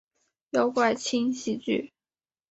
[0.49, 1.93] 妖怪轻喜剧！